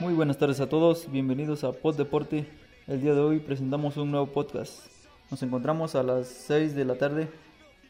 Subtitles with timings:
[0.00, 2.46] Muy buenas tardes a todos, bienvenidos a Pod Deporte.
[2.86, 4.86] El día de hoy presentamos un nuevo podcast.
[5.30, 7.28] Nos encontramos a las 6 de la tarde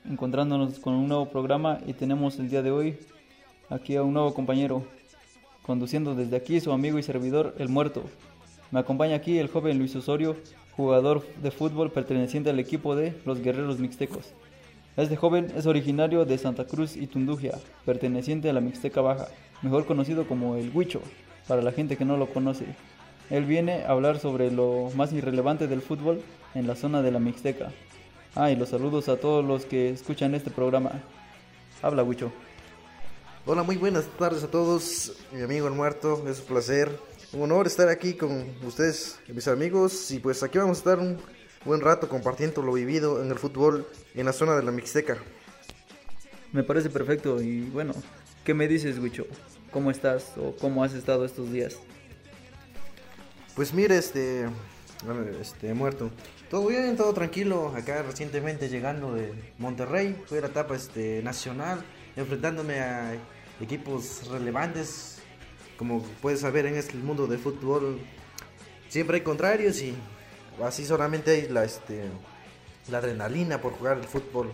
[0.04, 2.98] encontrándonos con un nuevo programa y tenemos el día de hoy
[3.68, 4.84] aquí a un nuevo compañero
[5.62, 8.02] conduciendo desde aquí su amigo y servidor El Muerto.
[8.72, 10.34] Me acompaña aquí el joven Luis Osorio,
[10.72, 14.32] jugador de fútbol perteneciente al equipo de los Guerreros Mixtecos.
[14.96, 19.28] Este joven es originario de Santa Cruz y Tundugia, perteneciente a la Mixteca Baja,
[19.62, 21.02] mejor conocido como el Huicho,
[21.46, 22.66] para la gente que no lo conoce.
[23.30, 26.22] Él viene a hablar sobre lo más irrelevante del fútbol
[26.54, 27.70] en la zona de la Mixteca.
[28.34, 31.02] Ah, y los saludos a todos los que escuchan este programa.
[31.82, 32.32] Habla, Huicho.
[33.46, 36.90] Hola, muy buenas tardes a todos, mi amigo el muerto, es un placer,
[37.32, 41.16] un honor estar aquí con ustedes, mis amigos, y pues aquí vamos a estar un
[41.64, 45.16] buen rato compartiendo lo vivido en el fútbol en la zona de la Mixteca.
[46.52, 47.94] Me parece perfecto y bueno,
[48.44, 49.26] ¿qué me dices, Huicho?
[49.72, 51.76] ¿Cómo estás o cómo has estado estos días?
[53.54, 54.46] Pues mire, este,
[55.40, 56.10] este muerto,
[56.48, 61.84] todo bien, todo tranquilo, acá recientemente llegando de Monterrey, fue la etapa este, nacional,
[62.16, 63.12] enfrentándome a
[63.60, 65.18] equipos relevantes,
[65.76, 68.00] como puedes saber en este mundo del fútbol,
[68.88, 69.94] siempre hay contrarios y
[70.64, 72.04] así solamente hay la, este,
[72.90, 74.52] la adrenalina por jugar el fútbol.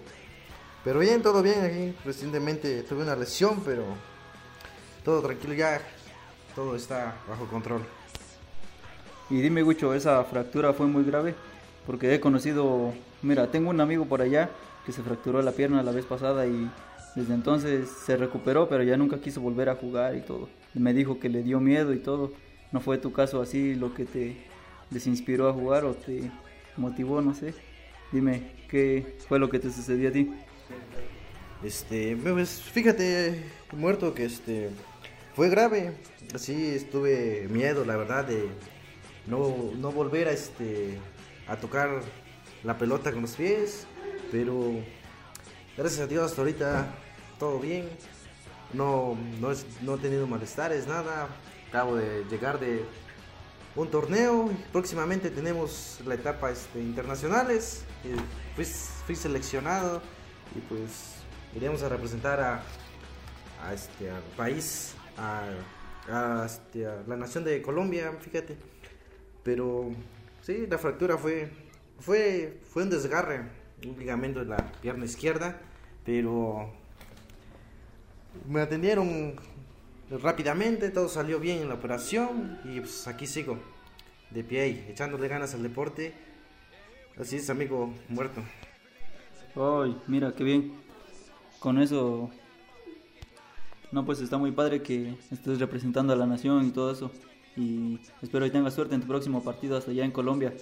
[0.84, 1.96] Pero bien, todo bien aquí.
[2.04, 3.84] Recientemente tuve una lesión, pero
[5.06, 5.80] todo tranquilo ya.
[6.56, 7.80] Todo está bajo control.
[9.30, 11.34] Y dime, Gucho, ¿esa fractura fue muy grave?
[11.86, 14.50] Porque he conocido, mira, tengo un amigo por allá
[14.84, 16.68] que se fracturó la pierna la vez pasada y
[17.14, 20.48] desde entonces se recuperó, pero ya nunca quiso volver a jugar y todo.
[20.74, 22.32] Me dijo que le dio miedo y todo.
[22.72, 24.36] ¿No fue tu caso así lo que te
[24.91, 26.32] desinspiró a jugar o te
[26.76, 27.54] motivó, no sé?
[28.10, 30.32] Dime, ¿qué fue lo que te sucedió a ti?
[31.62, 34.70] Este, pues fíjate, muerto que este
[35.36, 35.92] fue grave.
[36.34, 38.48] Así estuve miedo, la verdad, de
[39.26, 40.98] no, no volver a este
[41.47, 42.00] a tocar
[42.64, 43.86] la pelota con los pies,
[44.32, 44.72] pero
[45.76, 46.94] gracias a Dios hasta ahorita
[47.38, 47.88] todo bien.
[48.72, 51.28] No, no, es, no he tenido malestares, nada.
[51.69, 52.84] Acabo de llegar de
[53.76, 54.50] un torneo.
[54.72, 57.84] Próximamente tenemos la etapa este, internacionales.
[58.56, 60.00] Fui, fui, seleccionado
[60.56, 61.16] y pues
[61.54, 62.62] iremos a representar a,
[63.62, 64.94] a este al país,
[66.44, 68.56] este, a, la nación de Colombia, fíjate.
[69.43, 69.91] Pero
[70.43, 71.50] sí, la fractura fue,
[72.00, 73.43] fue, fue un desgarre,
[73.87, 75.60] un ligamento de la pierna izquierda,
[76.05, 76.72] pero
[78.49, 79.37] me atendieron
[80.10, 83.59] rápidamente, todo salió bien en la operación y pues aquí sigo,
[84.31, 86.12] de pie echándole ganas al deporte.
[87.19, 88.43] Así es, amigo muerto.
[89.55, 90.75] Ay, mira, qué bien.
[91.59, 92.31] Con eso...
[93.96, 97.10] No, pues está muy padre que estés representando a la nación y todo eso.
[97.56, 100.52] Y espero que tengas suerte en tu próximo partido hasta allá en Colombia.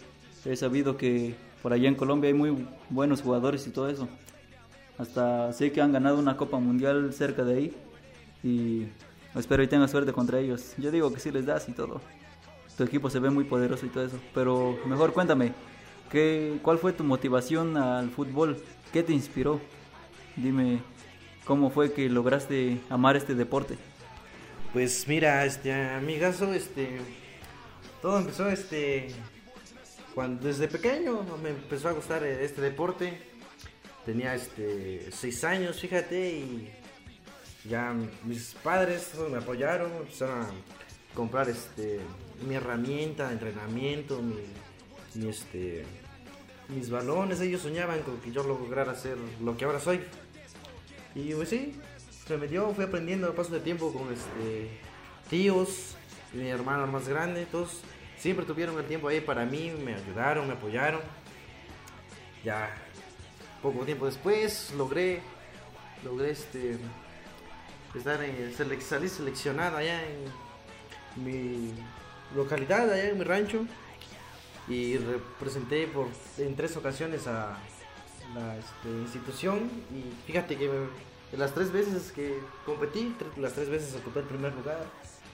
[0.44, 4.08] He sabido que por allá en Colombia hay muy buenos jugadores y todo eso.
[4.98, 7.76] Hasta sé que han ganado una Copa Mundial cerca de ahí.
[8.44, 8.86] Y
[9.34, 10.72] espero que tengas suerte contra ellos.
[10.78, 12.00] Yo digo que sí les das y todo.
[12.76, 14.20] Tu equipo se ve muy poderoso y todo eso.
[14.32, 15.54] Pero mejor cuéntame,
[16.08, 18.58] ¿qué, ¿cuál fue tu motivación al fútbol?
[18.92, 19.60] ¿Qué te inspiró?
[20.36, 20.82] Dime,
[21.44, 23.76] ¿cómo fue que lograste amar este deporte?
[24.72, 27.00] Pues mira, este amigazo, este
[28.02, 29.08] todo empezó este
[30.14, 33.18] cuando desde pequeño me empezó a gustar este deporte.
[34.04, 36.72] Tenía este seis años, fíjate, y
[37.68, 37.94] ya
[38.24, 40.50] mis padres me apoyaron, empezaron a
[41.14, 42.00] comprar este
[42.46, 45.84] mi herramienta de entrenamiento, mi, este
[46.68, 50.00] mis balones, ellos soñaban con que yo lograra hacer lo que ahora soy.
[51.14, 51.74] Y pues sí,
[52.26, 54.80] se me dio, fui aprendiendo a paso de tiempo con este
[55.30, 55.96] tíos,
[56.32, 57.82] mi hermano más grande, todos
[58.18, 61.00] siempre tuvieron el tiempo ahí para mí, me ayudaron, me apoyaron.
[62.44, 62.74] Ya
[63.62, 65.22] poco tiempo después logré
[66.04, 66.78] logré este
[67.94, 68.52] estar en
[68.82, 71.72] salir seleccionado allá en mi
[72.34, 73.64] localidad, allá en mi rancho
[74.68, 76.08] y representé por
[76.38, 77.58] en tres ocasiones a
[78.34, 80.70] la este, institución y fíjate que
[81.36, 84.84] las tres veces que competí, las tres veces ocupé el primer lugar.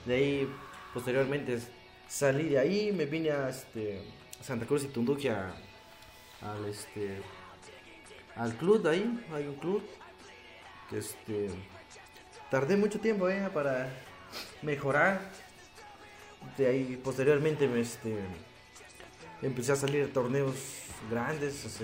[0.06, 0.50] De ahí,
[0.94, 1.60] posteriormente,
[2.08, 4.02] salí de ahí, me vine a este,
[4.40, 5.52] Santa Cruz y Tunduquia
[6.40, 7.20] al, este,
[8.36, 9.26] al club de ahí.
[9.32, 9.82] Hay un club
[10.88, 11.50] que este,
[12.50, 13.92] tardé mucho tiempo eh, para
[14.62, 15.20] mejorar.
[16.56, 18.18] De ahí, posteriormente, me, este,
[19.42, 20.54] empecé a salir a torneos
[21.08, 21.80] grandes,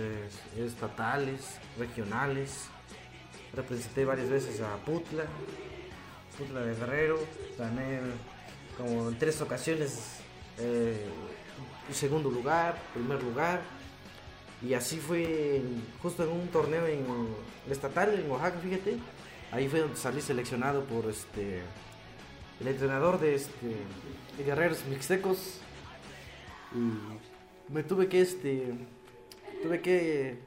[0.56, 2.68] estatales, regionales
[3.56, 5.24] representé varias veces a Putla,
[6.38, 7.18] Putla de Guerrero,
[7.58, 8.00] gané
[8.76, 10.18] como en tres ocasiones
[10.58, 11.06] eh,
[11.92, 13.62] segundo lugar, primer lugar.
[14.62, 15.62] Y así fue
[16.02, 17.04] justo en un torneo en,
[17.70, 18.98] estatal en Oaxaca, fíjate.
[19.52, 21.62] Ahí fue donde salí seleccionado por este
[22.58, 23.76] el entrenador de este
[24.36, 25.60] de Guerreros Mixtecos.
[26.74, 28.74] Y me tuve que este
[29.62, 30.38] tuve que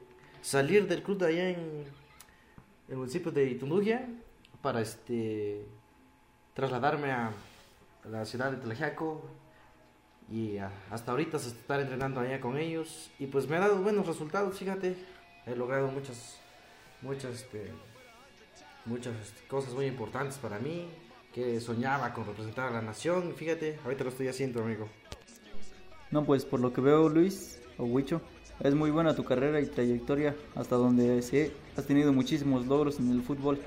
[0.42, 1.84] salir del club de allá en
[2.88, 4.08] el municipio de Itundugia
[4.62, 5.66] para este
[6.54, 7.32] trasladarme a
[8.10, 9.22] la ciudad de Tlajaco
[10.30, 13.10] y hasta ahorita se está entrenando allá con ellos.
[13.18, 14.96] Y pues me ha dado buenos resultados, fíjate,
[15.46, 16.38] he logrado muchas
[17.02, 17.72] muchas este,
[18.84, 20.88] muchas este, cosas muy importantes para mí
[21.32, 24.88] que soñaba con representar a la nación, fíjate, ahorita lo estoy haciendo, amigo.
[26.10, 28.20] No, pues por lo que veo, Luis o Huicho,
[28.62, 33.10] es muy buena tu carrera y trayectoria hasta donde sí, has tenido muchísimos logros en
[33.10, 33.58] el fútbol.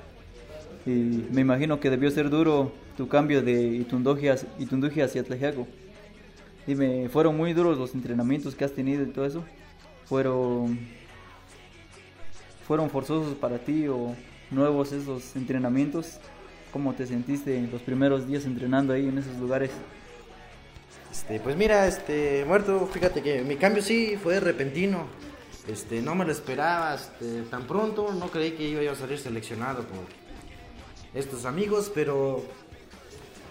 [0.86, 5.66] Y me imagino que debió ser duro tu cambio de Itunduji hacia Tlajiaco.
[6.66, 9.44] Dime, ¿fueron muy duros los entrenamientos que has tenido y todo eso?
[10.04, 10.78] ¿Fueron,
[12.66, 14.14] ¿Fueron forzosos para ti o
[14.50, 16.18] nuevos esos entrenamientos?
[16.72, 19.70] ¿Cómo te sentiste en los primeros días entrenando ahí en esos lugares?
[21.14, 25.06] Este, pues mira, este, muerto, fíjate que mi cambio sí fue repentino.
[25.68, 29.84] Este, no me lo esperaba este, tan pronto, no creí que iba a salir seleccionado
[29.84, 30.06] por
[31.14, 32.42] estos amigos, pero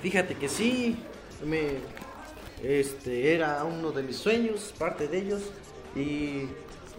[0.02, 0.98] fíjate que sí,
[1.46, 1.78] me,
[2.62, 5.44] este, era uno de mis sueños, parte de ellos,
[5.96, 6.50] y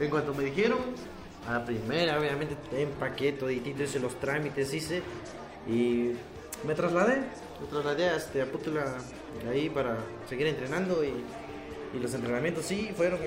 [0.00, 0.78] en cuanto me dijeron,
[1.46, 5.02] a primera, obviamente, empaqué y hice los trámites, hice,
[5.68, 6.12] y
[6.66, 7.16] me trasladé,
[7.60, 8.46] me trasladé a, este, a
[9.34, 9.96] Pútula ahí para
[10.28, 11.12] seguir entrenando y,
[11.96, 13.18] y, los entrenamientos sí fueron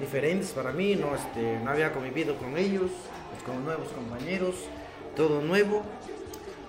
[0.00, 2.90] diferentes para mí, no, este, no había convivido con ellos,
[3.30, 4.54] pues, con nuevos compañeros,
[5.16, 5.82] todo nuevo.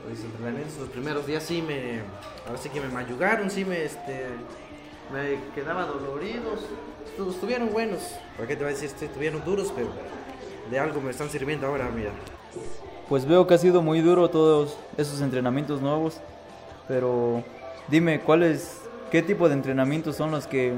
[0.09, 2.01] Los entrenamientos los primeros días sí me,
[2.45, 4.27] ahora sí que me mayugaron, sí me, este,
[5.11, 6.59] me quedaba doloridos,
[7.31, 8.01] estuvieron buenos,
[8.35, 8.91] ¿para qué te voy a decir?
[9.01, 9.87] Estuvieron duros, pero
[10.69, 12.11] de algo me están sirviendo ahora, mira.
[13.09, 16.19] Pues veo que ha sido muy duro todos esos entrenamientos nuevos,
[16.87, 17.43] pero
[17.87, 20.73] dime, ¿cuáles, qué tipo de entrenamientos son los que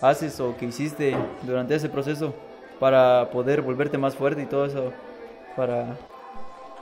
[0.00, 2.34] haces o que hiciste durante ese proceso
[2.80, 4.92] para poder volverte más fuerte y todo eso?
[5.56, 5.96] Para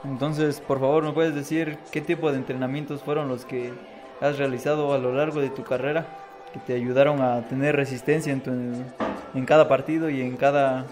[0.03, 3.71] entonces, por favor, ¿me puedes decir qué tipo de entrenamientos fueron los que
[4.19, 6.05] has realizado a lo largo de tu carrera
[6.51, 10.85] que te ayudaron a tener resistencia en, tu, en cada partido y en cada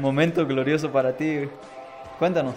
[0.00, 1.48] momento glorioso para ti?
[2.18, 2.56] Cuéntanos.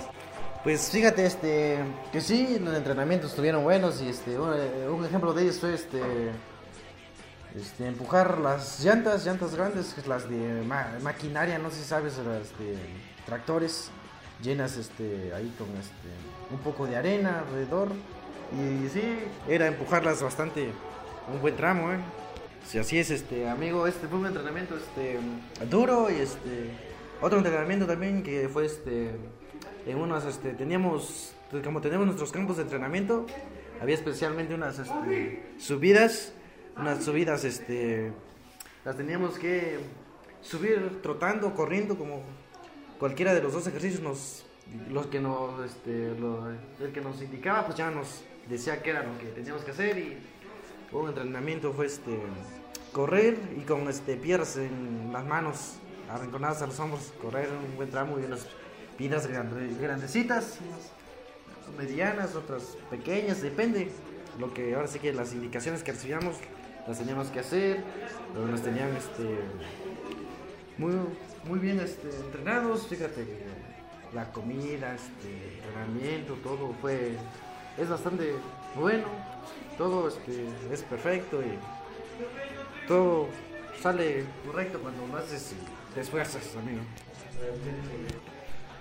[0.64, 1.80] Pues fíjate, este,
[2.12, 6.00] que sí, los entrenamientos estuvieron buenos y este, un, ejemplo de ellos fue este,
[7.56, 10.64] este, empujar las llantas, llantas grandes, las de
[11.02, 12.76] maquinaria, no sé si sabes, este,
[13.26, 13.90] tractores
[14.44, 16.10] llenas este, ahí con este,
[16.52, 17.88] un poco de arena alrededor
[18.52, 19.02] y sí,
[19.48, 20.70] era empujarlas bastante,
[21.34, 21.98] un buen tramo, ¿eh?
[22.68, 25.18] Si así es, este, amigo, este fue un entrenamiento este,
[25.72, 26.70] duro y este,
[27.20, 29.16] otro entrenamiento también que fue este
[29.86, 31.34] en unas, este, teníamos,
[31.64, 33.26] como tenemos nuestros campos de entrenamiento,
[33.82, 36.34] había especialmente unas este, subidas,
[36.78, 38.12] unas subidas, este,
[38.86, 39.80] las teníamos que
[40.42, 42.22] subir trotando, corriendo, como
[43.00, 44.46] cualquiera de los dos ejercicios nos,
[44.90, 49.18] los que nos, este, el que nos indicaba, pues ya nos decía qué era lo
[49.18, 50.18] que teníamos que hacer y
[50.92, 52.20] un entrenamiento fue este
[52.92, 55.76] correr y con este piernas en las manos
[56.10, 58.24] arrinconadas a los hombros, correr un buen tramo y
[59.00, 60.58] unas piedras grandecitas,
[61.78, 63.90] medianas, otras pequeñas, depende.
[64.40, 66.38] Lo que ahora sí que las indicaciones que recibíamos
[66.88, 67.84] las teníamos que hacer,
[68.34, 69.38] pero nos tenían este,
[70.78, 70.94] muy,
[71.46, 72.88] muy bien este, entrenados.
[72.88, 73.26] Fíjate,
[74.14, 77.16] la comida, este, entrenamiento, todo fue,
[77.78, 78.34] es bastante
[78.76, 79.06] bueno,
[79.78, 83.28] todo este, es perfecto y todo
[83.82, 85.54] sale correcto cuando lo haces
[85.94, 86.82] te esfuerzas, amigo.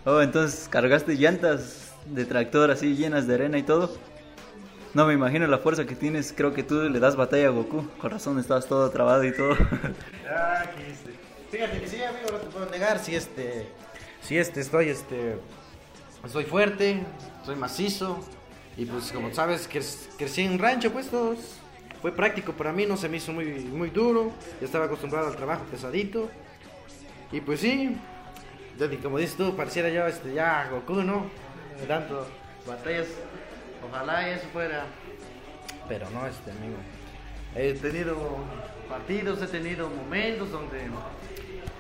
[0.04, 3.94] Oh, entonces cargaste llantas de tractor así llenas de arena y todo.
[4.94, 6.32] No me imagino la fuerza que tienes.
[6.36, 7.86] Creo que tú le das batalla a Goku.
[7.98, 9.54] Con razón estabas todo trabado y todo.
[10.28, 11.14] ah, este.
[11.50, 12.98] Fíjate que sí, amigo, no te puedo negar.
[12.98, 13.68] Si este.
[14.22, 15.36] Si este, estoy este.
[16.26, 17.02] Soy fuerte,
[17.44, 18.18] soy macizo.
[18.76, 19.80] Y pues como sabes, que
[20.16, 21.38] crecí en rancho, pues todos.
[22.02, 24.32] Fue práctico para mí, no se me hizo muy, muy duro.
[24.60, 26.30] Ya estaba acostumbrado al trabajo pesadito.
[27.30, 27.96] Y pues sí,
[29.02, 31.26] como dices tú, pareciera yo este, ya Goku, ¿no?
[31.86, 32.26] Tanto
[32.66, 33.08] batallas,
[33.86, 34.86] ojalá eso fuera.
[35.88, 36.76] Pero no, este amigo.
[37.54, 38.16] He tenido
[38.88, 40.78] partidos, he tenido momentos donde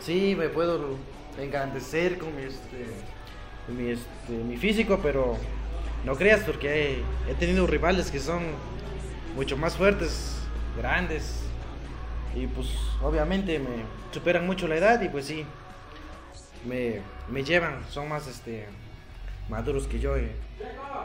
[0.00, 0.98] sí me puedo
[1.38, 2.86] engrandecer con mi, este,
[3.68, 5.38] mi, este, mi físico, pero
[6.04, 8.42] no creas porque he, he, tenido rivales que son
[9.36, 10.38] mucho más fuertes,
[10.76, 11.44] grandes.
[12.34, 12.68] Y pues
[13.02, 15.46] obviamente me superan mucho la edad y pues sí,
[16.66, 18.66] me, me llevan, son más este
[19.48, 20.28] maduros que yo, y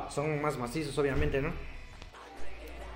[0.10, 1.52] son más macizos obviamente, ¿no?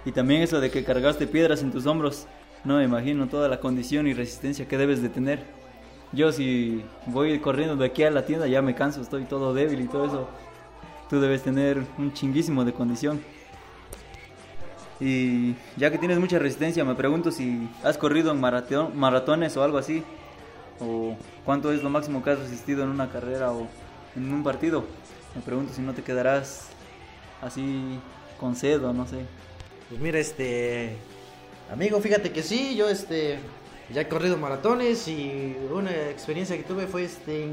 [0.05, 2.27] Y también eso de que cargaste piedras en tus hombros,
[2.63, 5.43] no me imagino toda la condición y resistencia que debes de tener.
[6.11, 9.81] Yo si voy corriendo de aquí a la tienda ya me canso, estoy todo débil
[9.81, 10.29] y todo eso.
[11.09, 13.21] Tú debes tener un chinguísimo de condición.
[14.99, 19.63] Y ya que tienes mucha resistencia, me pregunto si has corrido en maratón, maratones o
[19.63, 20.03] algo así.
[20.81, 23.67] O cuánto es lo máximo que has resistido en una carrera o
[24.15, 24.85] en un partido.
[25.35, 26.69] Me pregunto si no te quedarás
[27.41, 27.99] así
[28.39, 29.25] con sed o no sé.
[29.89, 30.95] Pues mira, este
[31.71, 33.39] amigo, fíjate que sí, yo este
[33.93, 37.47] ya he corrido maratones y una experiencia que tuve fue este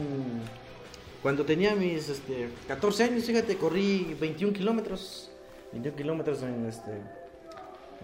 [1.23, 5.31] cuando tenía mis este, 14 años, fíjate, corrí 21 kilómetros,
[5.73, 6.93] 21 kilómetros en este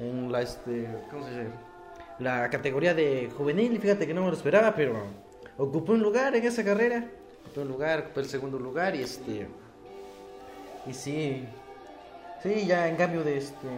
[0.01, 1.72] en la este, ¿cómo se dice?
[2.19, 4.97] La categoría de juvenil, fíjate que no me lo esperaba, pero
[5.59, 7.09] ocupé un lugar en esa carrera,
[7.45, 9.49] ocupé un lugar, ocupé el segundo lugar y este
[10.87, 11.45] y sí,
[12.43, 13.69] sí, ya en cambio de este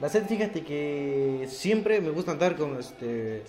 [0.00, 3.42] la sed, fíjate que siempre me gusta andar con este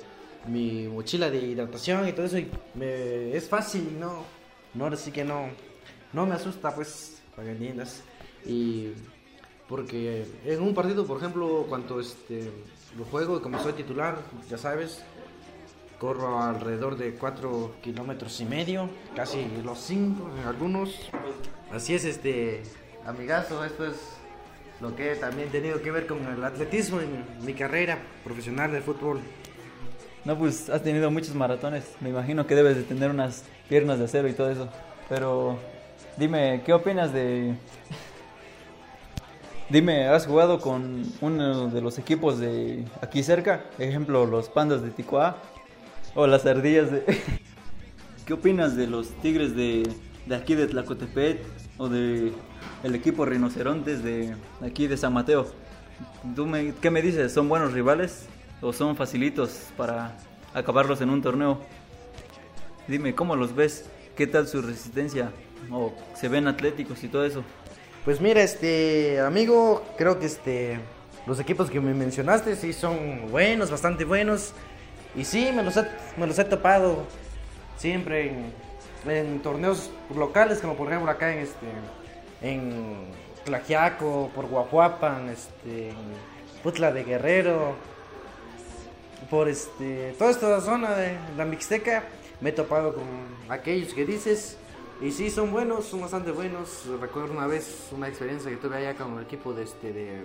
[0.47, 4.23] mi mochila de hidratación y todo eso y me, es fácil, no,
[4.73, 5.49] no, ahora sí que no,
[6.13, 8.01] no me asusta pues, para que entiendas.
[8.45, 8.91] Y
[9.67, 12.49] porque en un partido, por ejemplo, cuando este,
[12.95, 15.03] lo juego, como soy titular, ya sabes,
[15.99, 21.09] corro alrededor de 4 kilómetros y medio, casi los 5 en algunos.
[21.71, 22.63] Así es, este,
[23.05, 23.95] amigazo, esto es
[24.79, 28.81] lo que he también tenido que ver con el atletismo en mi carrera profesional de
[28.81, 29.19] fútbol.
[30.23, 31.85] No, pues has tenido muchos maratones.
[32.01, 34.69] Me imagino que debes de tener unas piernas de acero y todo eso.
[35.09, 35.57] Pero
[36.17, 37.55] dime, ¿qué opinas de...
[39.69, 43.65] dime, ¿has jugado con uno de los equipos de aquí cerca?
[43.77, 45.37] Ejemplo, los pandas de Ticoa
[46.15, 47.03] o las ardillas de...
[48.25, 49.87] ¿Qué opinas de los tigres de,
[50.25, 51.41] de aquí de Tlacotepet
[51.77, 52.33] o de
[52.83, 55.47] el equipo rinocerontes de aquí de San Mateo?
[56.35, 57.31] ¿Tú me, ¿Qué me dices?
[57.31, 58.27] ¿Son buenos rivales?
[58.61, 60.17] o son facilitos para
[60.53, 61.59] acabarlos en un torneo.
[62.87, 63.89] Dime, ¿cómo los ves?
[64.15, 65.31] ¿Qué tal su resistencia?
[65.71, 67.43] ¿O se ven atléticos y todo eso?
[68.07, 70.79] Pues mira, este amigo, creo que este
[71.25, 74.53] los equipos que me mencionaste sí son buenos, bastante buenos.
[75.13, 75.85] Y sí, me los he,
[76.15, 77.03] me los he topado
[77.75, 78.31] siempre
[79.05, 81.67] en, torneos locales, como por ejemplo acá en este
[82.41, 83.07] en
[83.43, 85.97] Tlajiaco, por Guajuapan, este, en
[86.63, 87.75] Putla de Guerrero,
[89.29, 92.05] por este, toda esta zona de la Mixteca
[92.39, 93.03] me he topado con
[93.49, 94.57] aquellos que dices
[95.01, 96.85] y sí son buenos, son bastante buenos.
[96.99, 100.23] Recuerdo una vez una experiencia que tuve allá con el equipo de este de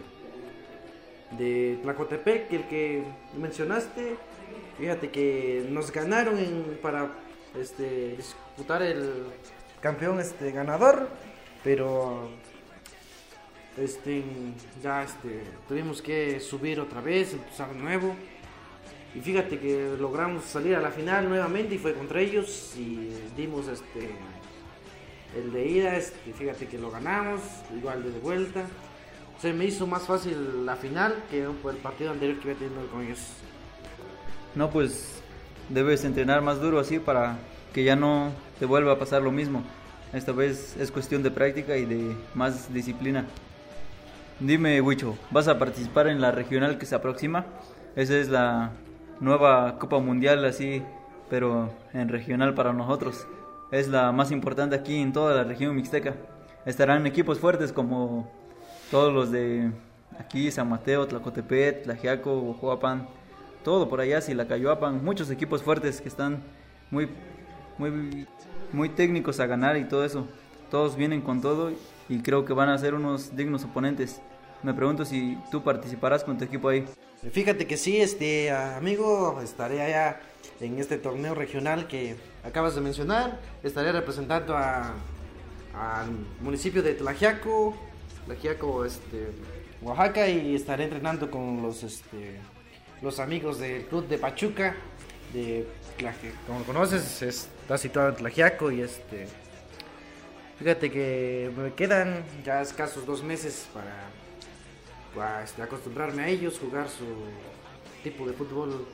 [1.38, 3.04] de Tlacotepec, el que
[3.36, 4.16] mencionaste.
[4.78, 6.38] Fíjate que nos ganaron
[6.82, 7.10] para
[7.58, 9.24] este disputar el
[9.80, 11.08] campeón este ganador,
[11.62, 12.30] pero
[13.76, 14.22] este
[14.82, 18.14] ya este tuvimos que subir otra vez, empezar de nuevo.
[19.14, 23.68] Y fíjate que logramos salir a la final nuevamente y fue contra ellos y dimos
[23.68, 24.10] este
[25.36, 27.40] el de ida, este, fíjate que lo ganamos,
[27.76, 28.64] igual de, vuelta.
[29.40, 33.02] Se me hizo más fácil la final que el partido anterior que había tenido con
[33.02, 33.20] ellos.
[34.54, 35.22] No, pues
[35.68, 37.38] debes entrenar más duro así para
[37.72, 39.62] que ya no te vuelva a pasar lo mismo.
[40.12, 43.24] Esta vez es cuestión de práctica y de más disciplina.
[44.38, 47.46] Dime, Wicho, ¿vas a participar en la regional que se aproxima?
[47.96, 48.72] Esa es la
[49.20, 50.82] nueva Copa Mundial así,
[51.30, 53.26] pero en regional para nosotros.
[53.72, 56.14] Es la más importante aquí en toda la región mixteca.
[56.66, 58.30] Estarán equipos fuertes como
[58.90, 59.72] todos los de
[60.18, 63.08] aquí, San Mateo, Tlacotepet, Tlajiaco, Joapan,
[63.64, 66.42] todo por allá, Silacayuapan, muchos equipos fuertes que están
[66.90, 67.08] muy,
[67.78, 68.26] muy,
[68.74, 70.26] muy técnicos a ganar y todo eso.
[70.70, 71.72] Todos vienen con todo
[72.10, 74.20] y creo que van a ser unos dignos oponentes.
[74.62, 76.84] Me pregunto si tú participarás con tu equipo ahí.
[77.32, 80.20] Fíjate que sí, este amigo, estaré allá
[80.60, 83.40] en este torneo regional que acabas de mencionar.
[83.62, 84.94] Estaré representando a,
[85.74, 87.76] al municipio de Tlajiaco,
[88.26, 89.28] Tlajiaco, este,
[89.82, 92.38] Oaxaca, y estaré entrenando con los, este,
[93.00, 94.76] los amigos del club de Pachuca,
[95.32, 95.66] de
[96.46, 99.28] como conoces, está situado en Tlajiaco y este.
[100.58, 104.08] Fíjate que me quedan ya escasos dos meses para
[105.42, 107.04] este, acostumbrarme a ellos, jugar su
[108.02, 108.86] tipo de fútbol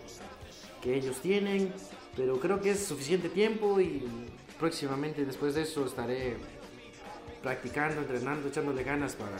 [0.82, 1.72] que ellos tienen,
[2.16, 4.04] pero creo que es suficiente tiempo y
[4.58, 6.36] próximamente después de eso estaré
[7.42, 9.38] practicando, entrenando, echándole ganas para,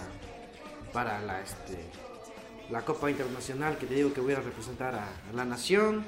[0.92, 1.78] para la, este,
[2.70, 6.04] la Copa Internacional que te digo que voy a representar a, la nación.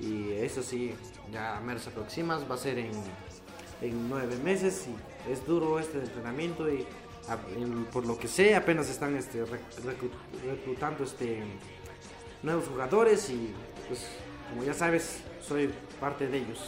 [0.00, 0.94] Y eso sí,
[1.32, 2.92] ya me se aproximas, va a ser en,
[3.80, 6.86] en nueve meses y es duro este entrenamiento y
[7.92, 9.44] por lo que sé apenas están este,
[10.46, 11.42] reclutando este,
[12.42, 13.52] nuevos jugadores y
[13.86, 14.06] pues
[14.50, 15.70] como ya sabes soy
[16.00, 16.58] parte de ellos.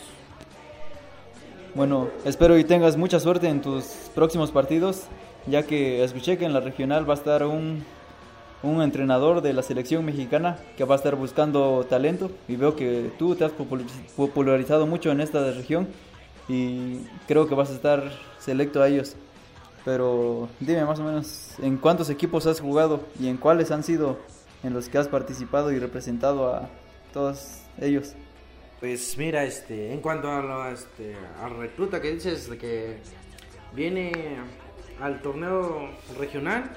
[1.75, 5.05] Bueno, espero y tengas mucha suerte en tus próximos partidos,
[5.47, 7.85] ya que escuché que en la regional va a estar un,
[8.62, 13.12] un entrenador de la selección mexicana que va a estar buscando talento y veo que
[13.19, 15.88] tú te has popularizado mucho en esta región
[16.49, 19.14] y creo que vas a estar selecto a ellos.
[19.85, 24.19] Pero dime más o menos en cuántos equipos has jugado y en cuáles han sido
[24.63, 26.69] en los que has participado y representado a
[27.13, 28.15] todos ellos.
[28.81, 31.15] Pues mira, este, en cuanto a la este,
[31.59, 32.97] recluta que dices de que
[33.75, 34.37] viene
[35.01, 36.71] al torneo regional,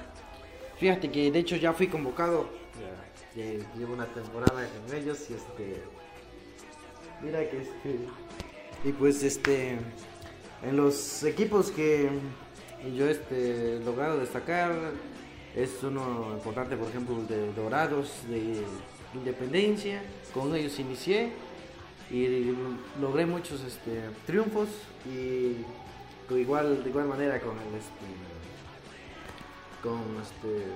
[0.78, 2.48] fíjate que de hecho ya fui convocado,
[3.34, 5.82] llevo una temporada con ellos y este,
[7.22, 7.98] mira que este,
[8.84, 9.78] y pues este,
[10.62, 12.10] en los equipos que
[12.92, 14.72] yo este logrado destacar
[15.54, 18.62] es uno importante, por ejemplo, de Dorados, de
[19.14, 21.30] Independencia, con ellos inicié
[22.10, 22.54] y
[23.00, 24.68] logré muchos este, triunfos
[25.06, 25.56] y
[26.34, 28.08] igual de igual manera con el este,
[29.82, 30.66] con este,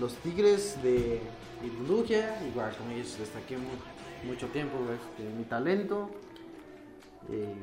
[0.00, 1.20] los Tigres de
[1.64, 3.56] Ibuluja, igual con ellos destaqué
[4.24, 6.10] mucho tiempo este, mi talento.
[7.30, 7.54] Eh,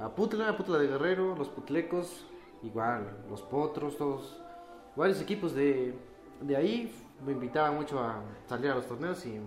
[0.00, 2.24] a Putla, a Putla de Guerrero, los Putlecos,
[2.62, 4.40] igual los Potros, todos
[4.96, 5.94] varios equipos de,
[6.40, 6.92] de ahí
[7.24, 9.40] me invitaban mucho a salir a los torneos y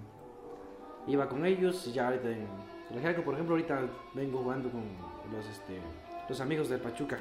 [1.08, 2.48] iba con ellos y ya ahorita en
[3.24, 3.82] por ejemplo, ahorita
[4.14, 4.84] vengo jugando con
[5.36, 5.80] los, este,
[6.30, 7.18] los amigos de Pachuca.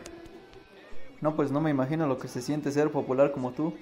[1.20, 3.74] No, pues no me imagino lo que se siente ser popular como tú,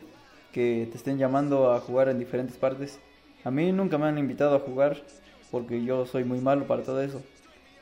[0.52, 3.01] que te estén llamando a jugar en diferentes partes.
[3.44, 5.03] A mí nunca me han invitado a jugar
[5.51, 7.20] porque yo soy muy malo para todo eso.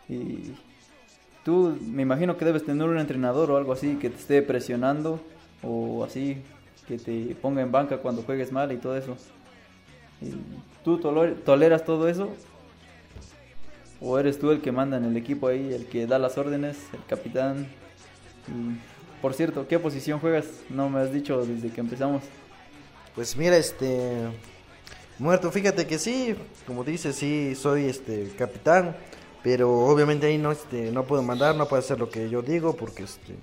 [0.09, 0.55] Y
[1.45, 5.21] tú me imagino que debes tener un entrenador o algo así que te esté presionando
[5.63, 6.43] o así
[6.87, 9.17] que te ponga en banca cuando juegues mal y todo eso.
[10.85, 12.31] ¿Tú toleras todo eso?
[14.01, 16.79] ¿O eres tú el que manda en el equipo ahí, el que da las órdenes,
[16.93, 17.69] el capitán?
[19.23, 20.47] por cierto, ¿qué posición juegas?
[20.71, 22.23] No me has dicho desde que empezamos.
[23.15, 24.29] Pues mira, este
[25.19, 26.35] muerto, fíjate que sí,
[26.67, 28.97] como dices, sí soy este capitán,
[29.43, 32.75] pero obviamente ahí no este no puedo mandar, no puedo hacer lo que yo digo
[32.75, 33.37] porque este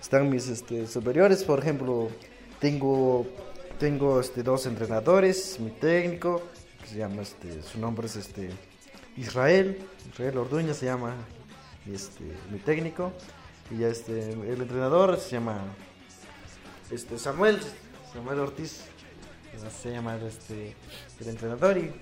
[0.00, 2.08] están mis este superiores, por ejemplo,
[2.60, 3.26] tengo
[3.78, 6.42] tengo este dos entrenadores, mi técnico,
[6.80, 8.50] que se llama este su nombre es este
[9.16, 9.78] Israel,
[10.12, 11.14] Israel Orduña se llama
[11.92, 13.12] este, mi técnico.
[13.70, 15.60] Y este el entrenador se llama
[16.90, 17.58] este Samuel
[18.14, 18.80] Samuel Ortiz
[19.82, 20.74] se llama este
[21.20, 21.92] el entrenador y,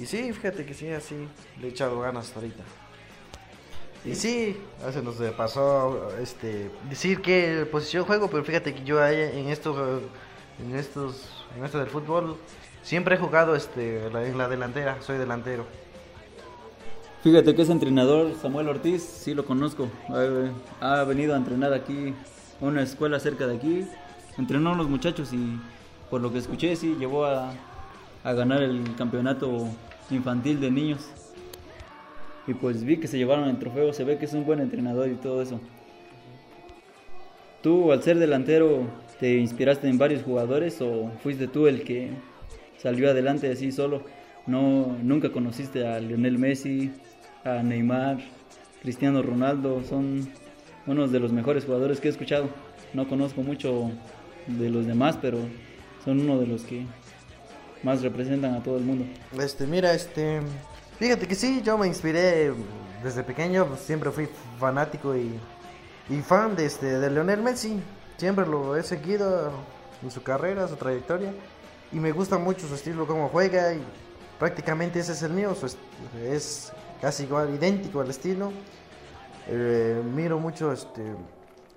[0.00, 1.14] y sí fíjate que sí así
[1.60, 2.62] le he echado ganas ahorita
[4.04, 9.48] y sí hace nos pasó este decir qué posición juego pero fíjate que yo en
[9.48, 10.00] esto
[10.58, 12.38] en estos en esto del fútbol
[12.82, 15.66] siempre he jugado este en la delantera soy delantero
[17.22, 19.88] Fíjate que ese entrenador, Samuel Ortiz, sí lo conozco.
[20.80, 22.14] Ha, venido a entrenar aquí,
[22.62, 23.86] una escuela cerca de aquí.
[24.38, 25.60] Entrenó a los muchachos y
[26.08, 27.52] por lo que escuché, sí, llevó a,
[28.24, 29.68] a ganar el campeonato
[30.10, 31.08] infantil de niños.
[32.46, 35.08] Y pues vi que se llevaron el trofeo, se ve que es un buen entrenador
[35.08, 35.60] y todo eso.
[37.62, 38.86] ¿Tú al ser delantero
[39.18, 42.10] te inspiraste en varios jugadores o fuiste tú el que
[42.78, 44.02] salió adelante así solo?
[44.46, 46.90] No, nunca conociste a Lionel Messi,
[47.44, 48.18] a Neymar,
[48.82, 50.28] Cristiano Ronaldo, son
[50.86, 52.48] unos de los mejores jugadores que he escuchado.
[52.94, 53.90] No conozco mucho
[54.46, 55.38] de los demás, pero
[56.04, 56.86] son uno de los que
[57.82, 59.04] más representan a todo el mundo.
[59.38, 60.40] Este, mira, este,
[60.98, 62.52] fíjate que sí, yo me inspiré
[63.02, 65.38] desde pequeño, siempre fui fanático y,
[66.08, 67.80] y fan de este de Lionel Messi.
[68.16, 69.50] Siempre lo he seguido
[70.02, 71.32] en su carrera, su trayectoria
[71.92, 73.82] y me gusta mucho su estilo, cómo juega y
[74.38, 75.54] prácticamente ese es el mío,
[76.22, 78.52] es casi igual, idéntico al estilo.
[79.48, 81.02] Eh, miro mucho este,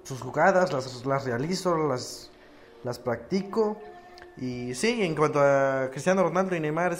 [0.03, 2.29] sus jugadas, las, las realizo, las,
[2.83, 3.77] las practico.
[4.37, 6.97] Y sí, en cuanto a Cristiano Ronaldo y Neymar,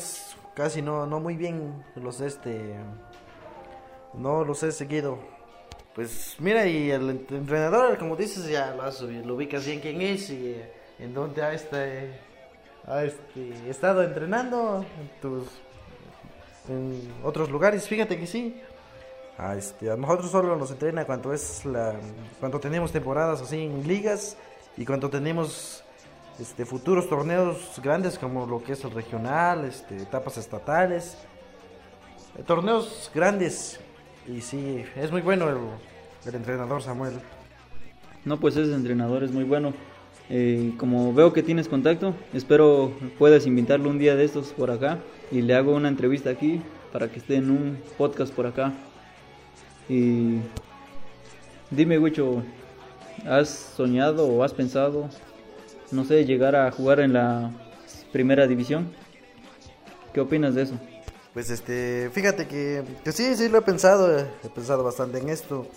[0.54, 2.76] casi no, no muy bien los este
[4.14, 5.18] no los he seguido.
[5.96, 10.56] Pues mira, y el entrenador, como dices, ya lo, lo ubicas bien quién es y
[11.00, 12.20] en dónde ha, este,
[12.88, 14.86] ha este, estado entrenando,
[16.68, 17.88] en otros lugares.
[17.88, 18.60] Fíjate que sí.
[19.38, 21.96] A, este, nosotros solo nos entrena cuando es la
[22.40, 24.38] cuando tenemos temporadas así en ligas
[24.78, 25.83] y cuando tenemos
[26.40, 31.18] este, futuros torneos grandes como lo que es el regional, este, etapas estatales,
[32.38, 33.80] eh, torneos grandes.
[34.28, 37.14] Y sí, es muy bueno el, entrenador Samuel.
[38.26, 39.74] No, pues ese entrenador es muy bueno.
[40.30, 45.00] Eh, como veo que tienes contacto, espero puedas invitarlo un día de estos por acá
[45.32, 46.62] y le hago una entrevista aquí
[46.94, 48.72] para que esté en un podcast por acá.
[49.90, 50.38] Y
[51.70, 52.42] dime, Wicho,
[53.26, 55.10] ¿has soñado o has pensado,
[55.94, 57.52] no sé, llegar a jugar en la
[58.12, 58.92] primera división?
[60.14, 60.80] ¿Qué opinas de eso?
[61.34, 65.68] Pues este, fíjate que, que sí, sí lo he pensado, he pensado bastante en esto.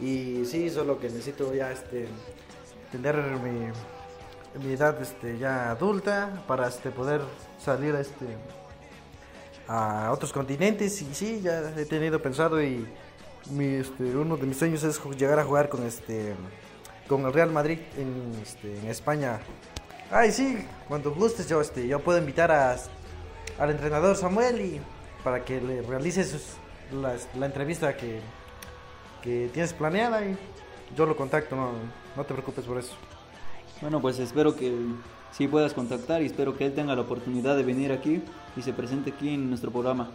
[0.00, 2.06] Y sí, solo que necesito ya este
[2.92, 7.20] tener mi, mi edad este ya adulta para este poder
[7.58, 8.26] salir a este
[9.68, 12.86] a otros continentes y sí, ya he tenido pensado y
[13.50, 16.34] mi, este, uno de mis sueños es llegar a jugar con este
[17.08, 19.40] con el Real Madrid en, este, en España.
[20.10, 22.76] Ay, sí, cuando gustes yo este yo puedo invitar a,
[23.58, 24.80] al entrenador Samuel
[25.24, 26.56] para que le realices
[26.92, 28.20] la, la entrevista que
[29.26, 30.36] que tienes planeada y
[30.96, 31.72] yo lo contacto, no,
[32.16, 32.94] no te preocupes por eso.
[33.80, 34.72] Bueno, pues espero que
[35.32, 38.22] sí puedas contactar y espero que él tenga la oportunidad de venir aquí
[38.56, 40.10] y se presente aquí en nuestro programa.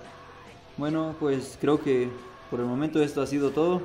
[0.78, 2.10] Bueno, pues creo que
[2.50, 3.82] por el momento esto ha sido todo.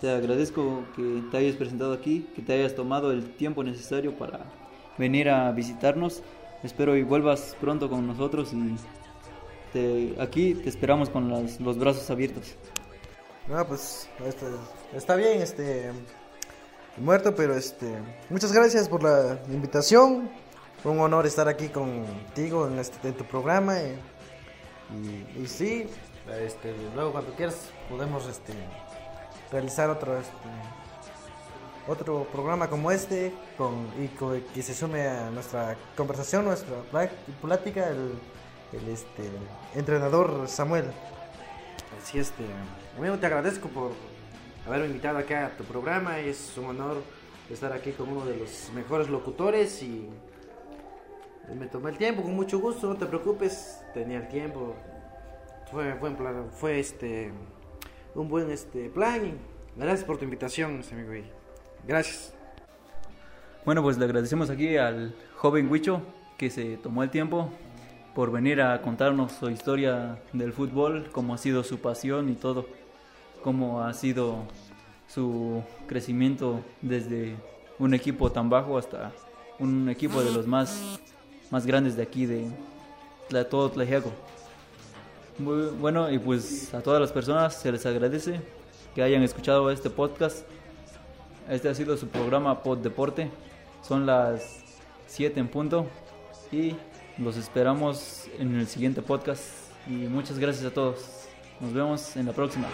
[0.00, 4.46] Te agradezco que te hayas presentado aquí, que te hayas tomado el tiempo necesario para
[4.96, 6.22] venir a visitarnos.
[6.62, 8.76] Espero y vuelvas pronto con nosotros y
[9.72, 12.54] te, aquí te esperamos con las, los brazos abiertos.
[13.48, 14.46] No, pues este,
[14.94, 15.90] está bien, este
[16.96, 17.86] muerto, pero este
[18.30, 20.30] muchas gracias por la invitación.
[20.82, 25.86] Fue un honor estar aquí contigo en este en tu programa y, y, sí,
[26.40, 28.52] este, luego cuando quieras podemos este
[29.50, 30.48] realizar otro este,
[31.88, 34.08] otro programa como este con y
[34.52, 36.76] que se sume a nuestra conversación, nuestra
[37.40, 38.18] plática el,
[38.90, 39.30] este
[39.74, 40.84] entrenador Samuel.
[42.00, 42.44] Así este
[42.98, 43.92] bueno, te agradezco por
[44.66, 46.18] haberme invitado acá a tu programa.
[46.18, 46.98] Es un honor
[47.48, 50.08] estar aquí con uno de los mejores locutores y
[51.58, 52.88] me tomé el tiempo con mucho gusto.
[52.88, 54.74] No te preocupes, tenía el tiempo.
[55.70, 56.14] Fue, fue,
[56.50, 57.32] fue este
[58.14, 59.38] un buen este plan
[59.76, 61.26] gracias por tu invitación, amigo.
[61.86, 62.34] Gracias.
[63.64, 66.02] Bueno, pues le agradecemos aquí al joven Huicho
[66.36, 67.50] que se tomó el tiempo
[68.14, 72.66] por venir a contarnos su historia del fútbol, cómo ha sido su pasión y todo
[73.42, 74.44] cómo ha sido
[75.06, 77.36] su crecimiento desde
[77.78, 79.12] un equipo tan bajo hasta
[79.58, 81.00] un equipo de los más,
[81.50, 82.50] más grandes de aquí, de,
[83.50, 84.12] todo Tlajeaco.
[85.38, 88.40] Bueno, y pues a todas las personas se les agradece
[88.94, 90.44] que hayan escuchado este podcast.
[91.48, 93.30] Este ha sido su programa Pod Deporte.
[93.82, 94.64] Son las
[95.06, 95.86] 7 en punto
[96.50, 96.74] y
[97.18, 99.44] los esperamos en el siguiente podcast.
[99.86, 101.04] Y muchas gracias a todos.
[101.60, 102.68] Nos vemos en la próxima.